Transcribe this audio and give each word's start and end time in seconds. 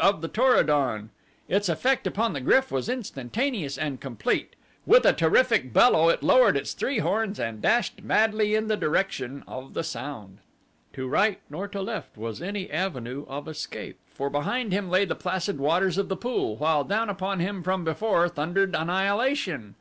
of 0.00 0.20
the 0.20 0.28
Tor 0.28 0.54
o 0.54 0.62
don. 0.62 1.10
Its 1.48 1.68
effect 1.68 2.06
upon 2.06 2.34
the 2.34 2.40
GRYF 2.40 2.70
was 2.70 2.88
instantaneous 2.88 3.76
and 3.76 4.00
complete 4.00 4.54
with 4.86 5.04
a 5.04 5.12
terrific 5.12 5.72
bellow 5.72 6.08
it 6.08 6.22
lowered 6.22 6.56
its 6.56 6.72
three 6.72 7.00
horns 7.00 7.40
and 7.40 7.60
dashed 7.60 8.00
madly 8.04 8.54
in 8.54 8.68
the 8.68 8.76
direction 8.76 9.42
of 9.48 9.74
the 9.74 9.82
sound. 9.82 10.38
To 10.92 11.08
right 11.08 11.40
nor 11.50 11.66
to 11.66 11.82
left 11.82 12.16
was 12.16 12.40
any 12.40 12.70
avenue 12.70 13.26
of 13.28 13.48
escape, 13.48 13.98
for 14.14 14.30
behind 14.30 14.70
him 14.72 14.88
lay 14.88 15.04
the 15.04 15.16
placid 15.16 15.58
waters 15.58 15.98
of 15.98 16.08
the 16.08 16.14
pool, 16.16 16.54
while 16.58 16.84
down 16.84 17.10
upon 17.10 17.40
him 17.40 17.64
from 17.64 17.82
before 17.82 18.28
thundered 18.28 18.76
annihilation. 18.76 19.74